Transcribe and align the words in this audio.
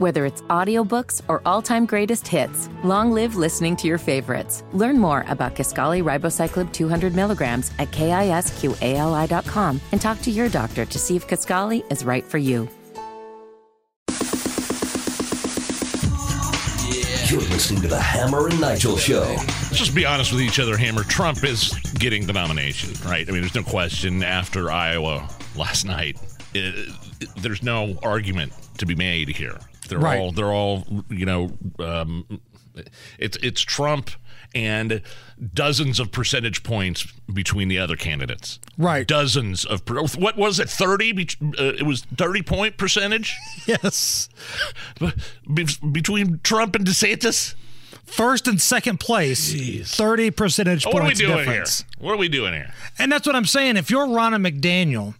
Whether 0.00 0.24
it's 0.24 0.40
audiobooks 0.48 1.20
or 1.28 1.42
all-time 1.44 1.84
greatest 1.84 2.26
hits, 2.26 2.70
long 2.82 3.12
live 3.12 3.36
listening 3.36 3.76
to 3.76 3.86
your 3.86 3.98
favorites. 3.98 4.64
Learn 4.72 4.98
more 4.98 5.26
about 5.28 5.54
Kisqali 5.54 6.02
Ribociclib 6.02 6.72
200 6.72 7.14
milligrams 7.14 7.70
at 7.78 7.90
kisqali.com 7.90 9.78
and 9.92 10.00
talk 10.00 10.22
to 10.22 10.30
your 10.30 10.48
doctor 10.48 10.86
to 10.86 10.98
see 10.98 11.16
if 11.16 11.28
Kisqali 11.28 11.84
is 11.92 12.02
right 12.02 12.24
for 12.24 12.38
you. 12.38 12.66
You're 17.28 17.46
listening 17.50 17.82
to 17.82 17.88
the 17.88 18.00
Hammer 18.00 18.48
and 18.48 18.58
Nigel 18.58 18.96
Show. 18.96 19.36
Let's 19.36 19.76
just 19.76 19.94
be 19.94 20.06
honest 20.06 20.32
with 20.32 20.40
each 20.40 20.58
other, 20.58 20.78
Hammer. 20.78 21.02
Trump 21.02 21.44
is 21.44 21.74
getting 21.98 22.26
the 22.26 22.32
nomination, 22.32 22.94
right? 23.06 23.28
I 23.28 23.32
mean, 23.32 23.42
there's 23.42 23.54
no 23.54 23.62
question 23.64 24.22
after 24.22 24.70
Iowa 24.70 25.28
last 25.56 25.84
night. 25.84 26.18
It, 26.54 26.88
it, 27.20 27.28
there's 27.36 27.62
no 27.62 27.98
argument 28.02 28.54
to 28.78 28.86
be 28.86 28.94
made 28.94 29.28
here. 29.28 29.58
They're 29.90 29.98
Right. 29.98 30.18
all 30.18 30.32
they're 30.32 30.52
all 30.52 31.04
you 31.10 31.26
know. 31.26 31.58
Um, 31.78 32.40
it's 33.18 33.36
it's 33.42 33.60
Trump 33.60 34.10
and 34.54 35.02
dozens 35.54 36.00
of 36.00 36.10
percentage 36.10 36.62
points 36.62 37.06
between 37.32 37.68
the 37.68 37.78
other 37.78 37.94
candidates. 37.96 38.58
Right. 38.78 39.06
Dozens 39.06 39.64
of 39.64 39.82
what 40.16 40.36
was 40.36 40.58
it? 40.58 40.70
Thirty. 40.70 41.12
Uh, 41.12 41.64
it 41.64 41.82
was 41.84 42.02
thirty 42.16 42.42
point 42.42 42.76
percentage 42.78 43.36
Yes. 43.66 44.28
Be- 45.54 45.66
between 45.92 46.40
Trump 46.42 46.74
and 46.74 46.86
DeSantis. 46.86 47.54
First 48.06 48.48
and 48.48 48.60
second 48.60 48.98
place, 48.98 49.52
30 49.94 50.32
percentage 50.32 50.82
points. 50.82 50.94
What 50.94 51.02
are 51.04 51.06
we 51.08 51.14
doing 51.14 51.36
difference. 51.38 51.80
here? 51.82 51.88
What 52.00 52.14
are 52.14 52.16
we 52.16 52.28
doing 52.28 52.52
here? 52.54 52.72
And 52.98 53.12
that's 53.12 53.24
what 53.24 53.36
I'm 53.36 53.44
saying. 53.44 53.76
If 53.76 53.88
you're 53.88 54.06
Ronna 54.06 54.44
McDaniel, 54.44 55.14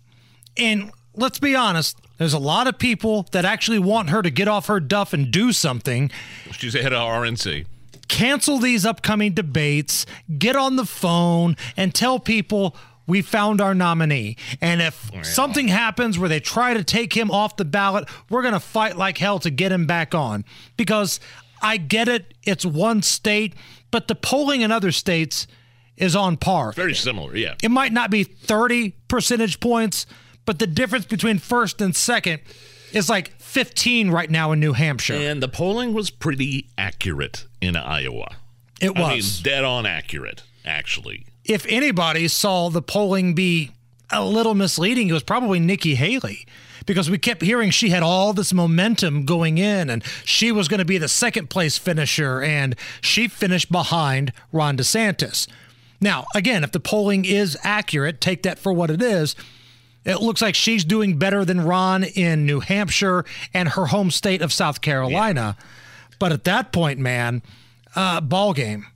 and 0.56 0.90
let's 1.14 1.38
be 1.38 1.54
honest, 1.54 1.96
there's 2.20 2.34
a 2.34 2.38
lot 2.38 2.66
of 2.66 2.78
people 2.78 3.26
that 3.32 3.46
actually 3.46 3.78
want 3.78 4.10
her 4.10 4.20
to 4.20 4.28
get 4.28 4.46
off 4.46 4.66
her 4.66 4.78
duff 4.78 5.14
and 5.14 5.30
do 5.30 5.52
something. 5.52 6.10
She's 6.52 6.74
ahead 6.74 6.92
of 6.92 7.00
RNC. 7.00 7.64
Cancel 8.08 8.58
these 8.58 8.84
upcoming 8.84 9.32
debates, 9.32 10.04
get 10.38 10.54
on 10.54 10.76
the 10.76 10.84
phone, 10.84 11.56
and 11.78 11.94
tell 11.94 12.18
people 12.20 12.76
we 13.06 13.22
found 13.22 13.62
our 13.62 13.74
nominee. 13.74 14.36
And 14.60 14.82
if 14.82 15.10
something 15.22 15.68
happens 15.68 16.18
where 16.18 16.28
they 16.28 16.40
try 16.40 16.74
to 16.74 16.84
take 16.84 17.14
him 17.14 17.30
off 17.30 17.56
the 17.56 17.64
ballot, 17.64 18.06
we're 18.28 18.42
going 18.42 18.52
to 18.52 18.60
fight 18.60 18.98
like 18.98 19.16
hell 19.16 19.38
to 19.38 19.48
get 19.48 19.72
him 19.72 19.86
back 19.86 20.14
on. 20.14 20.44
Because 20.76 21.20
I 21.62 21.78
get 21.78 22.06
it, 22.06 22.34
it's 22.44 22.66
one 22.66 23.00
state, 23.00 23.54
but 23.90 24.08
the 24.08 24.14
polling 24.14 24.60
in 24.60 24.70
other 24.70 24.92
states 24.92 25.46
is 25.96 26.14
on 26.14 26.36
par. 26.36 26.72
Very 26.72 26.94
similar, 26.94 27.34
yeah. 27.34 27.54
It 27.62 27.70
might 27.70 27.94
not 27.94 28.10
be 28.10 28.24
30 28.24 28.90
percentage 29.08 29.58
points, 29.58 30.04
but 30.50 30.58
the 30.58 30.66
difference 30.66 31.04
between 31.06 31.38
first 31.38 31.80
and 31.80 31.94
second 31.94 32.40
is 32.92 33.08
like 33.08 33.30
15 33.40 34.10
right 34.10 34.28
now 34.28 34.50
in 34.50 34.58
New 34.58 34.72
Hampshire. 34.72 35.14
And 35.14 35.40
the 35.40 35.46
polling 35.46 35.94
was 35.94 36.10
pretty 36.10 36.66
accurate 36.76 37.44
in 37.60 37.76
Iowa. 37.76 38.34
It 38.80 38.90
I 38.96 38.98
mean, 39.10 39.16
was. 39.18 39.38
dead 39.40 39.62
on 39.62 39.86
accurate, 39.86 40.42
actually. 40.64 41.24
if 41.44 41.64
anybody 41.68 42.26
saw 42.26 42.68
the 42.68 42.82
polling 42.82 43.32
be 43.32 43.70
a 44.10 44.24
little 44.24 44.56
misleading, 44.56 45.08
it 45.08 45.12
was 45.12 45.22
probably 45.22 45.60
Nikki 45.60 45.94
Haley. 45.94 46.44
Because 46.84 47.08
we 47.08 47.16
kept 47.16 47.42
hearing 47.42 47.70
she 47.70 47.90
had 47.90 48.02
all 48.02 48.32
this 48.32 48.52
momentum 48.52 49.24
going 49.26 49.56
in 49.56 49.88
and 49.88 50.02
she 50.24 50.50
was 50.50 50.66
going 50.66 50.78
to 50.78 50.84
be 50.84 50.98
the 50.98 51.06
second 51.06 51.48
place 51.48 51.78
finisher, 51.78 52.42
and 52.42 52.74
she 53.00 53.28
finished 53.28 53.70
behind 53.70 54.32
Ron 54.50 54.76
DeSantis. 54.76 55.46
Now, 56.00 56.26
again, 56.34 56.64
if 56.64 56.72
the 56.72 56.80
polling 56.80 57.24
is 57.24 57.56
accurate, 57.62 58.20
take 58.20 58.42
that 58.42 58.58
for 58.58 58.72
what 58.72 58.90
it 58.90 59.00
is. 59.00 59.36
It 60.04 60.20
looks 60.22 60.40
like 60.40 60.54
she's 60.54 60.84
doing 60.84 61.18
better 61.18 61.44
than 61.44 61.60
Ron 61.60 62.04
in 62.04 62.46
New 62.46 62.60
Hampshire 62.60 63.24
and 63.52 63.68
her 63.70 63.86
home 63.86 64.10
state 64.10 64.40
of 64.42 64.52
South 64.52 64.80
Carolina. 64.80 65.56
But 66.18 66.32
at 66.32 66.44
that 66.44 66.72
point, 66.72 66.98
man, 66.98 67.42
uh, 67.94 68.20
ball 68.20 68.52
game. 68.54 68.86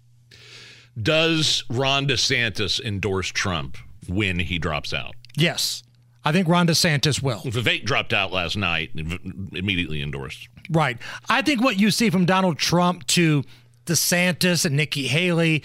Does 1.00 1.64
Ron 1.68 2.06
DeSantis 2.06 2.80
endorse 2.80 3.28
Trump 3.28 3.76
when 4.08 4.38
he 4.38 4.58
drops 4.58 4.92
out? 4.92 5.14
Yes, 5.36 5.82
I 6.24 6.32
think 6.32 6.48
Ron 6.48 6.68
DeSantis 6.68 7.20
will. 7.22 7.40
Vivek 7.40 7.84
dropped 7.84 8.12
out 8.12 8.32
last 8.32 8.56
night 8.56 8.90
and 8.94 9.50
immediately 9.54 10.00
endorsed. 10.02 10.48
Right. 10.70 10.96
I 11.28 11.42
think 11.42 11.60
what 11.62 11.78
you 11.78 11.90
see 11.90 12.10
from 12.10 12.24
Donald 12.24 12.58
Trump 12.58 13.06
to 13.08 13.42
DeSantis 13.86 14.64
and 14.64 14.76
Nikki 14.76 15.08
Haley, 15.08 15.62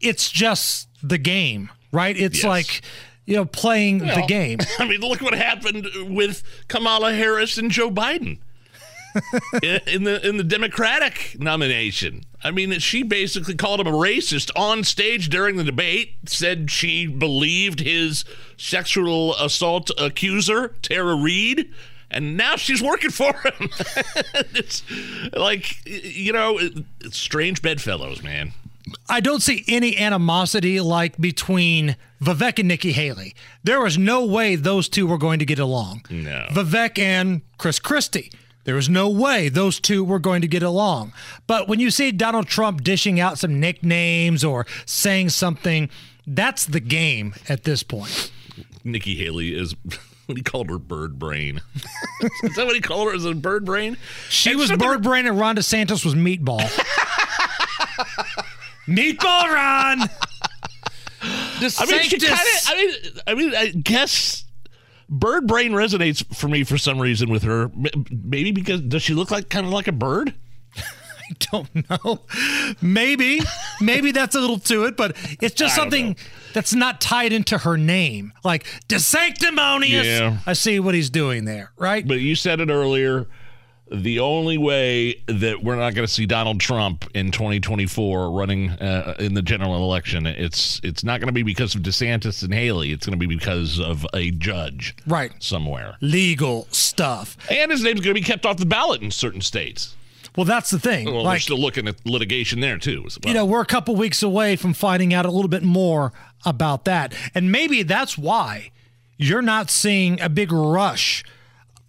it's 0.00 0.30
just 0.30 0.88
the 1.02 1.18
game, 1.18 1.70
right? 1.92 2.16
It's 2.16 2.38
Yes. 2.38 2.44
like, 2.44 2.80
you 3.28 3.36
know, 3.36 3.44
playing 3.44 3.98
the 3.98 4.24
game. 4.26 4.58
I 4.78 4.86
mean, 4.88 5.00
look 5.00 5.20
what 5.20 5.34
happened 5.34 5.86
with 6.08 6.42
Kamala 6.68 7.12
Harris 7.12 7.58
and 7.58 7.70
Joe 7.70 7.90
Biden 7.90 8.38
in, 9.62 9.80
in 9.86 10.04
the 10.04 10.26
in 10.26 10.38
the 10.38 10.44
Democratic 10.44 11.36
nomination. 11.38 12.24
I 12.42 12.52
mean, 12.52 12.78
she 12.78 13.02
basically 13.02 13.54
called 13.54 13.80
him 13.80 13.86
a 13.86 13.92
racist 13.92 14.50
on 14.56 14.82
stage 14.82 15.28
during 15.28 15.56
the 15.56 15.64
debate. 15.64 16.14
Said 16.24 16.70
she 16.70 17.06
believed 17.06 17.80
his 17.80 18.24
sexual 18.56 19.34
assault 19.36 19.90
accuser, 19.98 20.68
Tara 20.80 21.14
Reade. 21.14 21.70
And 22.10 22.38
now 22.38 22.56
she's 22.56 22.82
working 22.82 23.10
for 23.10 23.34
him. 23.34 23.68
it's 24.54 24.82
like, 25.34 25.84
you 25.84 26.32
know, 26.32 26.58
it's 26.58 27.18
strange 27.18 27.60
bedfellows, 27.60 28.22
man. 28.22 28.54
I 29.08 29.20
don't 29.20 29.40
see 29.42 29.64
any 29.68 29.96
animosity 29.96 30.80
like 30.80 31.16
between 31.18 31.96
Vivek 32.22 32.58
and 32.58 32.68
Nikki 32.68 32.92
Haley. 32.92 33.34
There 33.64 33.80
was 33.80 33.96
no 33.98 34.24
way 34.24 34.56
those 34.56 34.88
two 34.88 35.06
were 35.06 35.18
going 35.18 35.38
to 35.38 35.44
get 35.44 35.58
along. 35.58 36.04
No. 36.10 36.46
Vivek 36.50 36.98
and 36.98 37.42
Chris 37.58 37.78
Christie. 37.78 38.30
There 38.64 38.74
was 38.74 38.88
no 38.88 39.08
way 39.08 39.48
those 39.48 39.80
two 39.80 40.04
were 40.04 40.18
going 40.18 40.42
to 40.42 40.48
get 40.48 40.62
along. 40.62 41.12
But 41.46 41.68
when 41.68 41.80
you 41.80 41.90
see 41.90 42.12
Donald 42.12 42.48
Trump 42.48 42.82
dishing 42.84 43.18
out 43.18 43.38
some 43.38 43.58
nicknames 43.60 44.44
or 44.44 44.66
saying 44.84 45.30
something, 45.30 45.88
that's 46.26 46.66
the 46.66 46.80
game 46.80 47.34
at 47.48 47.64
this 47.64 47.82
point. 47.82 48.30
Nikki 48.84 49.14
Haley 49.16 49.54
is 49.58 49.74
what 50.26 50.36
he 50.36 50.42
called 50.42 50.68
her 50.68 50.78
bird 50.78 51.18
brain. 51.18 51.62
is 52.42 52.56
that 52.56 52.66
what 52.66 52.74
he 52.74 52.82
called 52.82 53.08
her? 53.08 53.14
Is 53.14 53.24
it 53.24 53.40
bird 53.40 53.64
brain? 53.64 53.96
She 54.28 54.50
And 54.50 54.58
was 54.58 54.70
bird 54.72 55.02
brain 55.02 55.26
and 55.26 55.38
Ron 55.38 55.56
DeSantis 55.56 56.04
was 56.04 56.14
meatball. 56.14 56.60
meatball 58.88 59.52
Ron. 59.52 60.08
I 61.20 61.86
mean, 61.86 62.10
kind 62.10 62.22
of. 62.22 62.62
I 62.66 62.74
mean, 62.76 62.94
I 63.26 63.34
mean, 63.34 63.54
I 63.54 63.66
guess 63.70 64.44
bird 65.08 65.46
brain 65.46 65.72
resonates 65.72 66.24
for 66.34 66.48
me 66.48 66.64
for 66.64 66.78
some 66.78 67.00
reason 67.00 67.30
with 67.30 67.42
her. 67.42 67.70
Maybe 68.10 68.52
because 68.52 68.80
does 68.82 69.02
she 69.02 69.14
look 69.14 69.30
like 69.30 69.48
kind 69.48 69.66
of 69.66 69.72
like 69.72 69.88
a 69.88 69.92
bird? 69.92 70.34
I 70.76 71.34
don't 71.50 71.90
know. 71.90 72.20
Maybe, 72.80 73.40
maybe 73.80 74.12
that's 74.12 74.34
a 74.34 74.40
little 74.40 74.58
to 74.60 74.84
it, 74.84 74.96
but 74.96 75.16
it's 75.40 75.54
just 75.54 75.74
something 75.74 76.08
know. 76.10 76.14
that's 76.54 76.74
not 76.74 77.00
tied 77.00 77.32
into 77.32 77.58
her 77.58 77.76
name. 77.76 78.32
Like 78.44 78.66
DeSanctimonious. 78.88 80.04
Yeah. 80.04 80.38
I 80.46 80.54
see 80.54 80.80
what 80.80 80.94
he's 80.94 81.10
doing 81.10 81.44
there, 81.44 81.72
right? 81.76 82.06
But 82.06 82.20
you 82.20 82.34
said 82.34 82.60
it 82.60 82.70
earlier. 82.70 83.26
The 83.90 84.20
only 84.20 84.58
way 84.58 85.22
that 85.26 85.62
we're 85.62 85.76
not 85.76 85.94
going 85.94 86.06
to 86.06 86.12
see 86.12 86.26
Donald 86.26 86.60
Trump 86.60 87.10
in 87.14 87.30
2024 87.30 88.30
running 88.30 88.70
uh, 88.70 89.14
in 89.18 89.34
the 89.34 89.42
general 89.42 89.76
election, 89.76 90.26
it's 90.26 90.80
it's 90.82 91.02
not 91.02 91.20
going 91.20 91.28
to 91.28 91.32
be 91.32 91.42
because 91.42 91.74
of 91.74 91.82
DeSantis 91.82 92.42
and 92.42 92.52
Haley. 92.52 92.92
It's 92.92 93.06
going 93.06 93.18
to 93.18 93.26
be 93.26 93.34
because 93.34 93.80
of 93.80 94.06
a 94.12 94.30
judge 94.30 94.94
right. 95.06 95.32
somewhere, 95.38 95.96
Legal 96.00 96.66
stuff. 96.70 97.36
and 97.50 97.70
his 97.70 97.82
name's 97.82 98.00
going 98.00 98.14
to 98.14 98.20
be 98.20 98.26
kept 98.26 98.44
off 98.44 98.58
the 98.58 98.66
ballot 98.66 99.00
in 99.00 99.10
certain 99.10 99.40
states. 99.40 99.96
Well, 100.36 100.44
that's 100.44 100.70
the 100.70 100.78
thing. 100.78 101.06
Well, 101.06 101.24
like, 101.24 101.40
still 101.40 101.58
looking 101.58 101.88
at 101.88 102.04
litigation 102.06 102.60
there 102.60 102.78
too. 102.78 103.02
well. 103.02 103.10
you 103.24 103.34
know, 103.34 103.44
we're 103.44 103.60
a 103.60 103.66
couple 103.66 103.96
weeks 103.96 104.22
away 104.22 104.54
from 104.54 104.72
finding 104.72 105.12
out 105.12 105.26
a 105.26 105.30
little 105.30 105.48
bit 105.48 105.64
more 105.64 106.12
about 106.44 106.84
that. 106.84 107.12
And 107.34 107.50
maybe 107.50 107.82
that's 107.82 108.16
why 108.16 108.70
you're 109.16 109.42
not 109.42 109.68
seeing 109.70 110.20
a 110.20 110.28
big 110.28 110.52
rush 110.52 111.24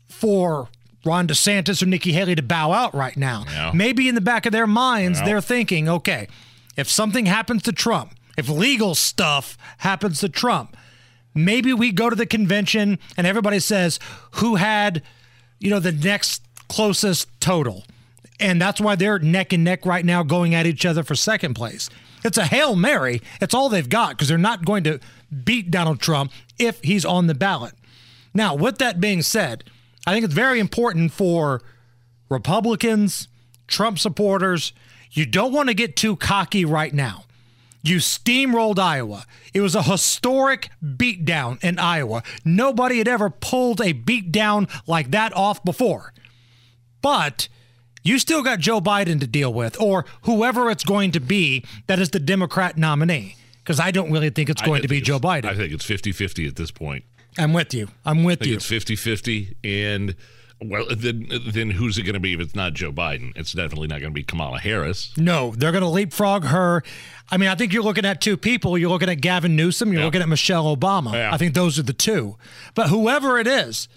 for 0.07 0.69
Ron 1.05 1.27
DeSantis 1.27 1.81
or 1.81 1.85
Nikki 1.85 2.11
Haley 2.11 2.35
to 2.35 2.41
bow 2.43 2.71
out 2.71 2.93
right 2.93 3.15
now. 3.15 3.45
Yeah. 3.47 3.71
Maybe 3.73 4.07
in 4.09 4.15
the 4.15 4.21
back 4.21 4.45
of 4.45 4.51
their 4.51 4.67
minds, 4.67 5.19
Yeah. 5.19 5.25
they're 5.25 5.41
thinking, 5.41 5.87
okay, 5.87 6.27
if 6.75 6.89
something 6.89 7.25
happens 7.25 7.63
to 7.63 7.71
Trump, 7.71 8.13
if 8.37 8.49
legal 8.49 8.95
stuff 8.95 9.57
happens 9.79 10.19
to 10.21 10.29
Trump, 10.29 10.75
maybe 11.33 11.73
we 11.73 11.91
go 11.91 12.09
to 12.09 12.15
the 12.15 12.25
convention 12.25 12.99
and 13.17 13.25
everybody 13.27 13.59
says 13.59 13.99
who 14.31 14.55
had, 14.55 15.01
you 15.59 15.69
know, 15.69 15.79
the 15.79 15.91
next 15.91 16.41
closest 16.67 17.27
total. 17.39 17.83
And 18.39 18.61
that's 18.61 18.79
why 18.79 18.95
they're 18.95 19.19
neck 19.19 19.51
and 19.53 19.63
neck 19.63 19.85
right 19.85 20.05
now 20.05 20.23
going 20.23 20.55
at 20.55 20.65
each 20.65 20.85
other 20.85 21.03
for 21.03 21.15
second 21.15 21.53
place. 21.55 21.89
It's 22.23 22.37
a 22.37 22.45
Hail 22.45 22.75
Mary. 22.75 23.21
It's 23.41 23.53
all 23.53 23.69
they've 23.69 23.87
got 23.89 24.11
because 24.11 24.27
they're 24.27 24.37
not 24.37 24.65
going 24.65 24.83
to 24.85 24.99
beat 25.43 25.71
Donald 25.71 25.99
Trump 25.99 26.31
if 26.57 26.81
he's 26.83 27.05
on 27.05 27.27
the 27.27 27.35
ballot. 27.35 27.73
Now, 28.33 28.55
with 28.55 28.77
that 28.77 28.99
being 29.01 29.21
said, 29.21 29.63
I 30.07 30.13
think 30.13 30.25
it's 30.25 30.33
very 30.33 30.59
important 30.59 31.11
for 31.11 31.61
Republicans, 32.29 33.27
Trump 33.67 33.99
supporters, 33.99 34.73
you 35.11 35.25
don't 35.25 35.51
want 35.51 35.69
to 35.69 35.73
get 35.73 35.95
too 35.95 36.15
cocky 36.15 36.65
right 36.65 36.93
now. 36.93 37.25
You 37.81 37.97
steamrolled 37.97 38.77
Iowa. 38.77 39.25
It 39.53 39.61
was 39.61 39.73
a 39.73 39.83
historic 39.83 40.69
beatdown 40.83 41.63
in 41.63 41.79
Iowa. 41.79 42.23
Nobody 42.43 42.97
had 42.97 43.07
ever 43.07 43.29
pulled 43.29 43.79
a 43.79 43.93
beatdown 43.93 44.69
like 44.85 45.11
that 45.11 45.33
off 45.35 45.63
before. 45.63 46.13
But 47.01 47.47
you 48.03 48.19
still 48.19 48.43
got 48.43 48.59
Joe 48.59 48.81
Biden 48.81 49.19
to 49.21 49.27
deal 49.27 49.53
with, 49.53 49.79
or 49.79 50.05
whoever 50.23 50.69
it's 50.69 50.83
going 50.83 51.11
to 51.11 51.19
be 51.19 51.63
that 51.87 51.99
is 51.99 52.09
the 52.09 52.19
Democrat 52.19 52.77
nominee. 52.77 53.35
Because 53.59 53.79
I 53.79 53.91
don't 53.91 54.11
really 54.11 54.29
think 54.29 54.49
it's 54.49 54.61
going 54.61 54.81
to 54.81 54.87
be 54.87 54.99
Joe 54.99 55.19
Biden. 55.19 55.45
I 55.45 55.55
think 55.55 55.71
it's 55.71 55.85
50 55.85 56.11
50 56.11 56.47
at 56.47 56.55
this 56.55 56.71
point. 56.71 57.05
I'm 57.39 57.53
with 57.53 57.73
you. 57.73 57.87
I'm 58.05 58.23
with 58.23 58.45
you. 58.45 58.55
it's 58.55 58.65
50 58.65 58.95
50. 58.95 59.55
And, 59.63 60.15
well, 60.61 60.85
then, 60.91 61.27
then 61.47 61.71
who's 61.71 61.97
it 61.97 62.03
going 62.03 62.13
to 62.15 62.19
be 62.19 62.33
if 62.33 62.39
it's 62.39 62.53
not 62.55 62.73
Joe 62.73 62.91
Biden? 62.91 63.31
It's 63.35 63.53
definitely 63.53 63.87
not 63.87 64.01
going 64.01 64.11
to 64.11 64.15
be 64.15 64.23
Kamala 64.23 64.59
Harris. 64.59 65.13
No, 65.17 65.53
they're 65.55 65.71
going 65.71 65.83
to 65.83 65.89
leapfrog 65.89 66.43
her. 66.45 66.83
I 67.31 67.37
mean, 67.37 67.47
I 67.49 67.55
think 67.55 67.71
you're 67.73 67.83
looking 67.83 68.05
at 68.05 68.19
two 68.21 68.35
people. 68.37 68.77
You're 68.77 68.89
looking 68.89 69.09
at 69.09 69.21
Gavin 69.21 69.55
Newsom. 69.55 69.91
You're 69.93 70.01
Yeah. 70.01 70.05
looking 70.05 70.21
at 70.21 70.27
Michelle 70.29 70.75
Obama. 70.75 71.13
Yeah. 71.13 71.33
I 71.33 71.37
think 71.37 71.53
those 71.53 71.79
are 71.79 71.83
the 71.83 71.93
two. 71.93 72.35
But 72.75 72.89
whoever 72.89 73.39
it 73.39 73.47
is, 73.47 73.87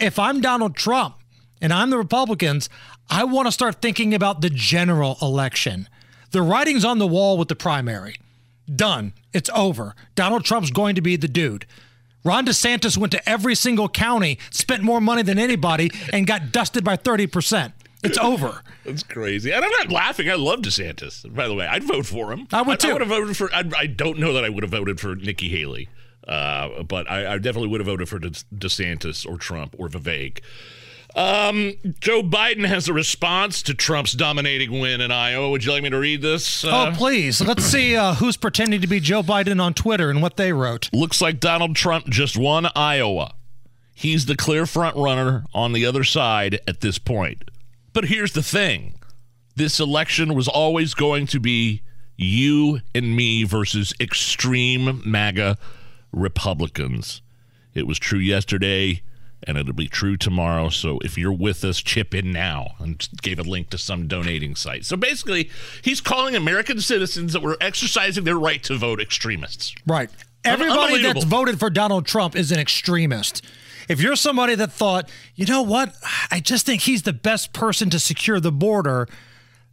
if 0.00 0.18
I'm 0.18 0.40
Donald 0.40 0.74
Trump 0.76 1.16
and 1.60 1.72
I'm 1.72 1.90
the 1.90 1.98
Republicans, 1.98 2.68
I 3.10 3.24
want 3.24 3.46
to 3.46 3.52
start 3.52 3.82
thinking 3.82 4.14
about 4.14 4.40
the 4.40 4.50
general 4.50 5.18
election. 5.20 5.88
The 6.30 6.40
writing's 6.42 6.84
on 6.84 6.98
the 6.98 7.06
wall 7.06 7.36
with 7.36 7.48
the 7.48 7.54
primary. 7.56 8.16
Done. 8.74 9.12
It's 9.34 9.50
over. 9.54 9.94
Donald 10.14 10.44
Trump's 10.44 10.70
going 10.70 10.94
to 10.94 11.02
be 11.02 11.16
the 11.16 11.28
dude. 11.28 11.66
Ron 12.24 12.46
DeSantis 12.46 12.96
went 12.96 13.12
to 13.12 13.28
every 13.28 13.54
single 13.54 13.88
county, 13.88 14.38
spent 14.50 14.82
more 14.82 15.00
money 15.00 15.22
than 15.22 15.38
anybody, 15.38 15.90
and 16.12 16.26
got 16.26 16.52
dusted 16.52 16.82
by 16.82 16.96
30%. 16.96 17.72
It's 18.02 18.18
over. 18.18 18.62
That's 18.84 19.02
crazy. 19.02 19.52
And 19.52 19.64
I'm 19.64 19.70
not 19.70 19.90
laughing. 19.90 20.30
I 20.30 20.34
love 20.34 20.60
DeSantis, 20.60 21.32
by 21.34 21.48
the 21.48 21.54
way. 21.54 21.66
I'd 21.66 21.84
vote 21.84 22.06
for 22.06 22.32
him. 22.32 22.46
I 22.52 22.62
would 22.62 22.80
too. 22.80 22.88
I, 22.88 22.90
too. 22.90 22.94
would 22.94 23.02
have 23.02 23.10
voted 23.10 23.36
for, 23.36 23.52
I, 23.54 23.64
I 23.76 23.86
don't 23.86 24.18
know 24.18 24.32
that 24.32 24.44
I 24.44 24.48
would 24.48 24.62
have 24.62 24.70
voted 24.70 25.00
for 25.00 25.14
Nikki 25.14 25.48
Haley, 25.48 25.88
uh, 26.26 26.82
but 26.82 27.10
I, 27.10 27.34
I 27.34 27.38
definitely 27.38 27.68
would 27.68 27.80
have 27.80 27.86
voted 27.86 28.08
for 28.08 28.18
De- 28.18 28.30
DeSantis 28.30 29.26
or 29.26 29.36
Trump 29.36 29.74
or 29.78 29.88
Vivek. 29.88 30.40
Um, 31.14 31.74
Joe 32.00 32.22
Biden 32.22 32.66
has 32.66 32.88
a 32.88 32.92
response 32.92 33.62
to 33.62 33.74
Trump's 33.74 34.12
dominating 34.14 34.80
win 34.80 35.00
in 35.00 35.12
Iowa. 35.12 35.48
Would 35.50 35.64
you 35.64 35.70
like 35.72 35.82
me 35.84 35.90
to 35.90 35.98
read 35.98 36.22
this? 36.22 36.64
Uh, 36.64 36.90
Oh, 36.92 36.96
please. 36.96 37.40
Let's 37.40 37.64
see 37.64 37.94
uh, 37.96 38.14
who's 38.14 38.36
pretending 38.36 38.80
to 38.80 38.88
be 38.88 38.98
Joe 38.98 39.22
Biden 39.22 39.62
on 39.62 39.74
Twitter 39.74 40.10
and 40.10 40.20
what 40.22 40.36
they 40.36 40.52
wrote. 40.52 40.90
Looks 40.92 41.20
like 41.20 41.38
Donald 41.38 41.76
Trump 41.76 42.08
just 42.08 42.36
won 42.36 42.66
Iowa. 42.74 43.34
He's 43.94 44.26
the 44.26 44.36
clear 44.36 44.66
front 44.66 44.96
runner 44.96 45.44
on 45.54 45.72
the 45.72 45.86
other 45.86 46.02
side 46.02 46.58
at 46.66 46.80
this 46.80 46.98
point. 46.98 47.48
But 47.92 48.06
here's 48.06 48.32
the 48.32 48.42
thing 48.42 48.94
this 49.54 49.78
election 49.78 50.34
was 50.34 50.48
always 50.48 50.94
going 50.94 51.28
to 51.28 51.38
be 51.38 51.82
you 52.16 52.80
and 52.92 53.14
me 53.14 53.44
versus 53.44 53.94
extreme 54.00 55.00
MAGA 55.06 55.56
Republicans. 56.12 57.22
It 57.72 57.86
was 57.86 57.98
true 58.00 58.18
yesterday, 58.18 59.02
and 59.46 59.58
it'll 59.58 59.72
be 59.72 59.88
true 59.88 60.16
tomorrow. 60.16 60.68
So 60.68 60.98
if 61.04 61.16
you're 61.18 61.32
with 61.32 61.64
us, 61.64 61.82
chip 61.82 62.14
in 62.14 62.32
now. 62.32 62.74
And 62.78 63.06
gave 63.22 63.38
a 63.38 63.42
link 63.42 63.70
to 63.70 63.78
some 63.78 64.06
donating 64.08 64.54
site. 64.54 64.84
So 64.84 64.96
basically, 64.96 65.50
he's 65.82 66.00
calling 66.00 66.34
American 66.34 66.80
citizens 66.80 67.32
that 67.32 67.42
were 67.42 67.56
exercising 67.60 68.24
their 68.24 68.38
right 68.38 68.62
to 68.64 68.76
vote 68.76 69.00
extremists. 69.00 69.74
Right. 69.86 70.10
Everybody 70.44 71.02
that's 71.02 71.24
voted 71.24 71.58
for 71.58 71.70
Donald 71.70 72.06
Trump 72.06 72.36
is 72.36 72.52
an 72.52 72.58
extremist. 72.58 73.44
If 73.88 74.00
you're 74.00 74.16
somebody 74.16 74.54
that 74.54 74.72
thought, 74.72 75.10
you 75.34 75.46
know 75.46 75.62
what, 75.62 75.94
I 76.30 76.40
just 76.40 76.66
think 76.66 76.82
he's 76.82 77.02
the 77.02 77.12
best 77.12 77.52
person 77.52 77.90
to 77.90 77.98
secure 77.98 78.40
the 78.40 78.52
border, 78.52 79.08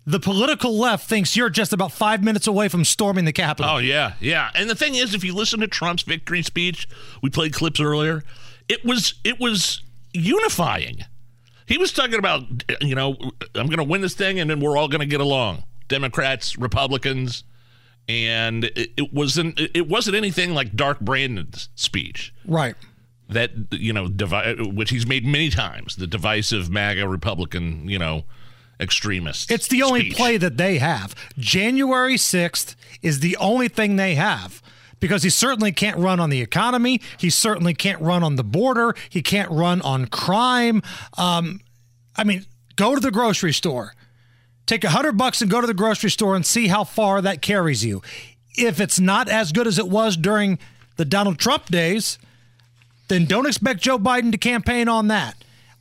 the 0.05 0.19
political 0.19 0.77
left 0.77 1.07
thinks 1.07 1.35
you're 1.35 1.49
just 1.49 1.73
about 1.73 1.91
five 1.91 2.23
minutes 2.23 2.47
away 2.47 2.67
from 2.67 2.83
storming 2.83 3.25
the 3.25 3.33
Capitol. 3.33 3.71
Oh 3.71 3.77
yeah, 3.77 4.13
yeah. 4.19 4.49
And 4.55 4.69
the 4.69 4.75
thing 4.75 4.95
is, 4.95 5.13
if 5.13 5.23
you 5.23 5.33
listen 5.33 5.59
to 5.59 5.67
Trump's 5.67 6.03
victory 6.03 6.41
speech, 6.41 6.87
we 7.21 7.29
played 7.29 7.53
clips 7.53 7.79
earlier. 7.79 8.23
It 8.69 8.85
was 8.85 9.15
it 9.23 9.39
was 9.39 9.81
unifying. 10.13 11.05
He 11.67 11.77
was 11.77 11.93
talking 11.93 12.15
about, 12.19 12.43
you 12.81 12.95
know, 12.95 13.15
I'm 13.55 13.67
going 13.67 13.77
to 13.77 13.83
win 13.83 14.01
this 14.01 14.13
thing, 14.13 14.39
and 14.39 14.49
then 14.49 14.59
we're 14.59 14.75
all 14.77 14.87
going 14.89 14.99
to 14.99 15.05
get 15.05 15.21
along. 15.21 15.63
Democrats, 15.87 16.57
Republicans, 16.57 17.43
and 18.09 18.65
it, 18.65 18.91
it 18.97 19.13
wasn't 19.13 19.59
it 19.59 19.87
wasn't 19.87 20.15
anything 20.15 20.53
like 20.53 20.75
Dark 20.75 20.99
Brandon's 20.99 21.69
speech 21.75 22.33
Right. 22.45 22.75
that 23.29 23.51
you 23.71 23.93
know, 23.93 24.07
divi- 24.09 24.69
which 24.69 24.89
he's 24.89 25.05
made 25.05 25.25
many 25.25 25.49
times. 25.49 25.95
The 25.95 26.07
divisive 26.07 26.69
MAGA 26.69 27.07
Republican, 27.07 27.87
you 27.87 27.99
know, 27.99 28.23
extremist. 28.79 29.51
It's 29.51 29.67
the 29.67 29.83
only 29.83 30.01
speech. 30.01 30.15
play 30.17 30.37
that 30.37 30.57
they 30.57 30.77
have. 30.79 31.13
January 31.37 32.15
6th 32.15 32.75
is 33.01 33.19
the 33.19 33.37
only 33.37 33.67
thing 33.67 33.95
they 33.95 34.15
have 34.15 34.61
because 35.01 35.23
he 35.23 35.29
certainly 35.29 35.73
can't 35.73 35.97
run 35.97 36.21
on 36.21 36.29
the 36.29 36.41
economy. 36.41 37.01
He 37.17 37.29
certainly 37.29 37.73
can't 37.73 38.01
run 38.01 38.23
on 38.23 38.37
the 38.37 38.43
border. 38.43 38.95
He 39.09 39.21
can't 39.21 39.51
run 39.51 39.81
on 39.81 40.05
crime. 40.05 40.81
Um, 41.17 41.59
I 42.15 42.23
mean, 42.23 42.45
go 42.77 42.95
to 42.95 43.01
the 43.01 43.11
grocery 43.11 43.51
store. 43.51 43.93
Take 44.65 44.85
a 44.85 44.91
hundred 44.91 45.17
bucks 45.17 45.41
and 45.41 45.51
go 45.51 45.59
to 45.59 45.67
the 45.67 45.73
grocery 45.73 46.11
store 46.11 46.35
and 46.35 46.45
see 46.45 46.67
how 46.67 46.85
far 46.85 47.21
that 47.21 47.41
carries 47.41 47.83
you. 47.83 48.01
If 48.55 48.79
it's 48.79 48.99
not 48.99 49.27
as 49.27 49.51
good 49.51 49.67
as 49.67 49.77
it 49.77 49.89
was 49.89 50.15
during 50.15 50.59
the 50.95 51.03
Donald 51.03 51.39
Trump 51.39 51.65
days, 51.65 52.17
then 53.09 53.25
don't 53.25 53.47
expect 53.47 53.81
Joe 53.81 53.99
Biden 53.99 54.31
to 54.31 54.37
campaign 54.37 54.87
on 54.87 55.07
that. 55.07 55.35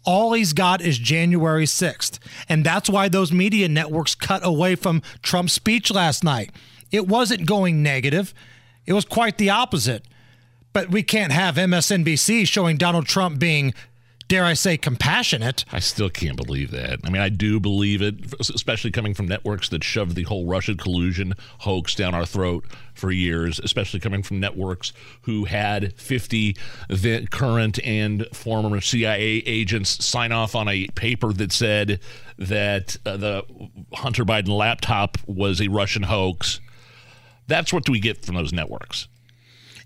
All 0.04 0.32
he's 0.32 0.54
got 0.54 0.80
is 0.80 0.98
January 0.98 1.66
6th. 1.66 2.18
And 2.48 2.64
that's 2.64 2.88
why 2.88 3.08
those 3.08 3.32
media 3.32 3.68
networks 3.68 4.14
cut 4.14 4.44
away 4.44 4.74
from 4.74 5.02
Trump's 5.22 5.52
speech 5.52 5.90
last 5.90 6.24
night. 6.24 6.50
It 6.90 7.06
wasn't 7.06 7.46
going 7.46 7.82
negative, 7.82 8.34
it 8.86 8.92
was 8.92 9.04
quite 9.04 9.38
the 9.38 9.50
opposite. 9.50 10.04
But 10.72 10.90
we 10.90 11.02
can't 11.02 11.32
have 11.32 11.56
MSNBC 11.56 12.46
showing 12.46 12.76
Donald 12.76 13.06
Trump 13.06 13.40
being, 13.40 13.74
dare 14.28 14.44
I 14.44 14.54
say, 14.54 14.76
compassionate. 14.76 15.64
I 15.72 15.80
still 15.80 16.08
can't 16.08 16.36
believe 16.36 16.70
that. 16.70 17.00
I 17.04 17.10
mean, 17.10 17.20
I 17.20 17.28
do 17.28 17.58
believe 17.58 18.00
it, 18.02 18.32
especially 18.38 18.92
coming 18.92 19.12
from 19.12 19.26
networks 19.26 19.68
that 19.70 19.82
shoved 19.82 20.14
the 20.14 20.22
whole 20.22 20.46
Russian 20.46 20.76
collusion 20.76 21.34
hoax 21.58 21.96
down 21.96 22.14
our 22.14 22.24
throat 22.24 22.66
for 22.94 23.10
years, 23.10 23.58
especially 23.58 23.98
coming 23.98 24.22
from 24.22 24.38
networks 24.38 24.92
who 25.22 25.46
had 25.46 25.92
50 25.94 26.56
current 27.30 27.84
and 27.84 28.24
former 28.32 28.80
CIA 28.80 29.42
agents 29.44 30.04
sign 30.04 30.30
off 30.30 30.54
on 30.54 30.68
a 30.68 30.86
paper 30.94 31.32
that 31.32 31.50
said 31.50 31.98
that 32.38 32.96
uh, 33.04 33.16
the 33.16 33.44
Hunter 33.92 34.24
Biden 34.24 34.56
laptop 34.56 35.18
was 35.26 35.60
a 35.60 35.66
Russian 35.66 36.04
hoax. 36.04 36.60
That's 37.50 37.72
what 37.72 37.88
we 37.88 38.00
get 38.00 38.24
from 38.24 38.36
those 38.36 38.52
networks. 38.52 39.08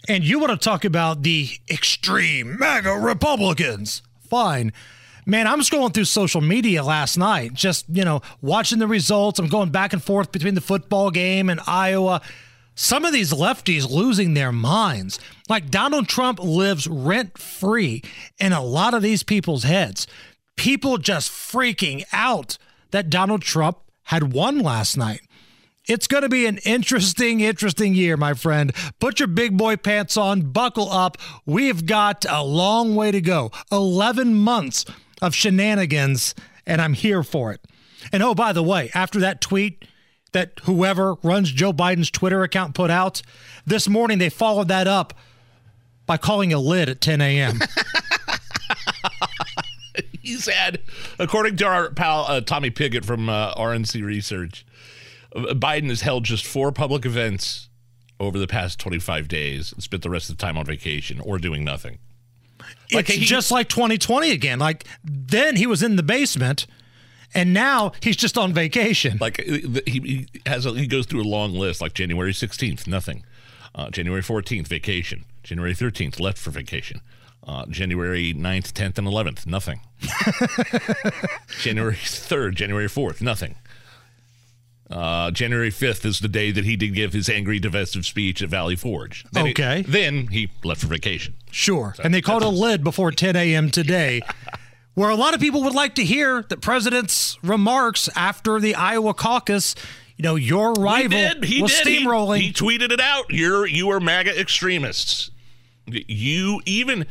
And 0.07 0.23
you 0.23 0.39
want 0.39 0.53
to 0.53 0.59
talk 0.59 0.85
about 0.85 1.23
the 1.23 1.49
extreme 1.69 2.59
MAGA 2.59 2.93
Republicans. 2.93 4.03
Fine. 4.29 4.73
Man, 5.27 5.47
I'm 5.47 5.61
going 5.71 5.93
through 5.93 6.05
social 6.05 6.43
media 6.43 6.85
last 6.85 7.17
night, 7.17 7.55
just, 7.55 7.87
you 7.89 8.05
know, 8.05 8.21
watching 8.43 8.79
the 8.79 8.87
results. 8.87 9.39
I'm 9.39 9.49
going 9.49 9.71
back 9.71 9.94
and 9.94 10.05
forth 10.05 10.31
between 10.31 10.55
the 10.55 10.61
football 10.61 11.11
game 11.11 11.49
and 11.49 11.61
Iowa. 11.67 12.21
Some 12.75 13.06
of 13.06 13.15
these 13.15 13.33
lefties 13.33 13.89
losing 13.91 14.35
their 14.35 14.53
minds. 14.53 15.19
Like 15.49 15.71
Donald 15.71 16.09
Trump 16.09 16.39
lives 16.41 16.87
rent 16.87 17.39
free 17.39 18.03
in 18.39 18.53
a 18.53 18.63
lot 18.63 18.93
of 18.93 19.03
these 19.03 19.23
people's 19.23 19.63
heads. 19.63 20.06
People 20.56 20.99
just 20.99 21.33
freaking 21.33 22.05
out 22.13 22.59
that 22.91 23.09
Donald 23.09 23.41
Trump 23.41 23.79
had 24.05 24.35
won 24.35 24.59
last 24.59 24.99
night. 24.99 25.23
It's 25.86 26.06
going 26.06 26.22
to 26.22 26.31
be 26.31 26.46
an 26.46 26.58
interesting, 26.64 27.41
interesting 27.41 27.94
year, 27.94 28.17
my 28.17 28.32
friend. 28.32 28.74
Put 29.00 29.19
your 29.19 29.29
big 29.29 29.56
boy 29.56 29.76
pants 29.76 30.17
on, 30.17 30.53
buckle 30.53 30.91
up. 30.91 31.19
We've 31.44 31.84
got 31.84 32.24
a 32.29 32.43
long 32.43 32.94
way 32.94 33.10
to 33.10 33.20
go 33.20 33.50
11 33.70 34.34
months 34.34 34.86
of 35.20 35.34
shenanigans, 35.34 36.34
and 36.67 36.81
I'm 36.81 36.94
here 36.94 37.22
for 37.22 37.53
it. 37.53 37.60
And 38.12 38.22
oh, 38.22 38.34
by 38.34 38.55
the 38.55 38.62
way, 38.62 38.91
after 38.94 39.20
that 39.20 39.43
tweet 39.43 39.84
that 40.32 40.58
whoever 40.64 41.17
runs 41.22 41.53
Joe 41.53 41.72
Biden's 41.72 42.10
Twitter 42.10 42.43
account 42.43 42.74
put 42.74 42.91
out, 42.91 43.20
this 43.67 43.86
morning 43.86 44.19
they 44.19 44.31
followed 44.31 44.69
that 44.69 44.86
up 44.86 45.12
by 46.06 46.17
calling 46.17 46.53
a 46.53 46.58
lid 46.58 46.88
at 46.88 47.03
10 47.03 47.20
a.m. 47.20 47.60
he 50.22 50.36
said, 50.36 50.81
according 51.19 51.56
to 51.58 51.67
our 51.67 51.91
pal 51.91 52.24
uh, 52.26 52.41
Tommy 52.41 52.70
Pigott 52.70 53.05
from 53.05 53.29
uh, 53.29 53.55
RNC 53.55 54.03
Research, 54.03 54.64
Biden 55.34 55.88
has 55.88 56.00
held 56.03 56.24
just 56.24 56.46
four 56.46 56.70
public 56.72 57.05
events 57.05 57.69
over 58.20 58.38
the 58.38 58.46
past 58.46 58.79
25 58.79 59.26
days 59.29 59.72
and 59.72 59.82
spent 59.82 60.03
the 60.03 60.10
rest 60.10 60.31
of 60.31 60.36
the 60.36 60.41
time 60.41 60.56
on 60.56 60.64
vacation 60.64 61.20
or 61.20 61.38
doing 61.38 61.64
nothing. 61.64 61.98
Like 62.93 63.08
it's 63.10 63.19
he- 63.19 63.24
just 63.24 63.50
like 63.50 63.69
2020 63.69 64.31
again. 64.31 64.58
Like 64.58 64.84
then 65.03 65.56
he 65.56 65.67
was 65.67 65.82
in 65.82 65.96
the 65.96 66.03
basement, 66.03 66.67
and 67.34 67.53
now 67.53 67.93
he's 68.00 68.17
just 68.17 68.38
on 68.38 68.53
vacation. 68.53 69.19
Like 69.20 69.41
uh, 69.41 69.81
he, 69.86 70.00
he 70.00 70.26
has, 70.46 70.64
a, 70.67 70.70
he 70.72 70.86
goes 70.86 71.06
through 71.06 71.22
a 71.22 71.24
long 71.29 71.53
list. 71.53 71.81
Like 71.81 71.94
January 71.94 72.32
16th, 72.32 72.86
nothing. 72.86 73.24
Uh, 73.74 73.91
January 73.91 74.22
14th, 74.22 74.69
vacation. 74.69 75.24
January 75.43 75.74
13th, 75.74 76.20
left 76.20 76.38
for 76.38 76.50
vacation. 76.50 77.00
Uh, 77.46 77.67
January 77.67 78.32
9th, 78.32 78.72
10th, 78.72 78.96
and 78.96 79.06
11th, 79.06 79.46
nothing. 79.46 79.81
January 81.60 81.94
3rd, 81.96 82.55
January 82.55 82.86
4th, 82.86 83.20
nothing. 83.20 83.56
Uh, 84.94 85.31
January 85.32 85.70
5th 85.70 86.05
is 86.06 86.20
the 86.20 86.29
day 86.29 86.53
that 86.53 86.65
he 86.65 86.77
did 86.77 86.94
give 86.94 87.13
his 87.13 87.29
angry, 87.29 87.58
divisive 87.58 88.06
speech 88.06 88.41
at 88.41 88.48
Valley 88.48 88.77
Forge. 88.77 89.24
Then 89.32 89.46
he- 89.46 89.51
Okay. 89.51 89.82
then 89.86 90.29
he 90.29 90.51
left 90.63 90.82
for 90.82 90.86
vacation. 90.86 91.34
Sure. 91.51 91.96
And 92.03 92.15
they 92.15 92.22
called 92.22 92.44
a 92.44 92.48
lid 92.48 92.84
before 92.84 93.10
10 93.10 93.34
a.m. 93.34 93.70
today 93.72 94.22
where 94.94 95.10
a 95.10 95.17
lot 95.17 95.34
of 95.34 95.41
people 95.41 95.65
would 95.65 95.74
like 95.74 95.96
to 95.96 96.05
hear 96.05 96.44
the 96.48 96.56
president's 96.56 97.36
remarks 97.43 98.08
after 98.15 98.60
the 98.60 98.77
Iowa 98.77 99.15
caucus. 99.15 99.74
You 100.17 100.22
know, 100.22 100.36
your 100.36 100.72
rival 100.74 101.19
he 101.19 101.24
did. 101.24 101.44
He 101.44 101.63
was 101.63 101.72
did. 101.79 101.89
He- 101.89 101.98
He, 101.98 102.53
tweeted 102.53 102.93
it 102.93 103.01
out. 103.01 103.24
You're 103.31 103.67
you 103.67 103.91
are 103.91 103.98
MAGA 103.98 104.39
extremists. 104.41 105.32
You 105.86 106.60
even 106.67 107.05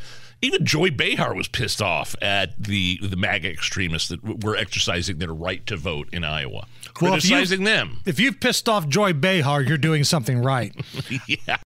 even 0.44 0.66
Joy 0.66 0.92
Behar 0.92 1.34
was 1.34 1.48
pissed 1.48 1.82
off 1.82 2.16
at 2.22 2.62
the 2.62 3.00
the 3.02 3.16
MAGA 3.16 3.50
extremists 3.50 4.10
that 4.10 4.44
were 4.44 4.56
exercising 4.56 5.18
their 5.18 5.34
right 5.34 5.66
to 5.68 5.78
vote 5.78 6.10
in 6.12 6.24
Iowa, 6.24 6.52
Well, 7.02 7.14
if 7.16 7.24
criticizing 7.24 7.64
them. 7.64 8.00
if 8.06 8.20
you've 8.20 8.40
pissed 8.40 8.68
off 8.70 8.88
Joy 8.88 9.14
Behar, 9.14 9.62
you're 9.62 9.78
doing 9.78 10.04
something 10.04 10.40
right. 10.40 10.76
yeah. 11.28 11.58